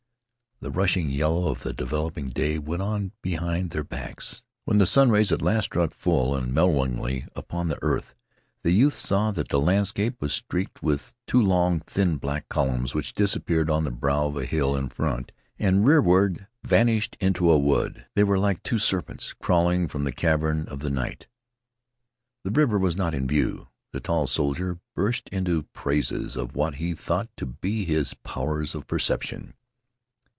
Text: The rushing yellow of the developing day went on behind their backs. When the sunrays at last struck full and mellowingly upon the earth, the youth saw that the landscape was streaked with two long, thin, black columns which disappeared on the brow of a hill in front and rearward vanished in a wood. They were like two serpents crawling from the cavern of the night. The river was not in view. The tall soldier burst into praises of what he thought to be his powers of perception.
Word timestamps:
The 0.63 0.69
rushing 0.69 1.09
yellow 1.09 1.47
of 1.49 1.63
the 1.63 1.73
developing 1.73 2.27
day 2.27 2.59
went 2.59 2.83
on 2.83 3.13
behind 3.23 3.71
their 3.71 3.83
backs. 3.83 4.43
When 4.63 4.77
the 4.77 4.85
sunrays 4.85 5.31
at 5.31 5.41
last 5.41 5.63
struck 5.65 5.91
full 5.91 6.35
and 6.35 6.53
mellowingly 6.53 7.25
upon 7.35 7.67
the 7.67 7.79
earth, 7.81 8.13
the 8.61 8.69
youth 8.69 8.93
saw 8.93 9.31
that 9.31 9.47
the 9.49 9.59
landscape 9.59 10.21
was 10.21 10.33
streaked 10.35 10.83
with 10.83 11.15
two 11.25 11.41
long, 11.41 11.79
thin, 11.79 12.17
black 12.17 12.47
columns 12.47 12.93
which 12.93 13.15
disappeared 13.15 13.71
on 13.71 13.85
the 13.85 13.89
brow 13.89 14.27
of 14.27 14.37
a 14.37 14.45
hill 14.45 14.75
in 14.75 14.89
front 14.89 15.31
and 15.57 15.83
rearward 15.83 16.45
vanished 16.63 17.17
in 17.19 17.33
a 17.39 17.57
wood. 17.57 18.05
They 18.13 18.23
were 18.23 18.37
like 18.37 18.61
two 18.61 18.77
serpents 18.77 19.33
crawling 19.33 19.87
from 19.87 20.03
the 20.03 20.11
cavern 20.11 20.67
of 20.67 20.81
the 20.81 20.91
night. 20.91 21.25
The 22.43 22.51
river 22.51 22.77
was 22.77 22.95
not 22.95 23.15
in 23.15 23.27
view. 23.27 23.69
The 23.93 23.99
tall 23.99 24.27
soldier 24.27 24.77
burst 24.93 25.27
into 25.29 25.63
praises 25.73 26.35
of 26.37 26.55
what 26.55 26.75
he 26.75 26.93
thought 26.93 27.35
to 27.37 27.47
be 27.47 27.83
his 27.83 28.13
powers 28.13 28.75
of 28.75 28.85
perception. 28.85 29.55